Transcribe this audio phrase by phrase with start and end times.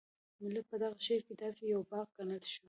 [0.43, 2.59] ملت په دغه شعر کې داسې یو باغ ګڼل شوی.